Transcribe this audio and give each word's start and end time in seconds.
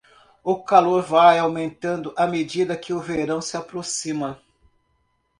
O 0.43 0.55
calor 0.63 1.03
vai 1.03 1.37
aumentando 1.37 2.11
à 2.17 2.25
medida 2.25 2.75
que 2.75 2.91
o 2.91 2.99
verão 2.99 3.39
se 3.39 3.55
aproxima. 3.55 4.41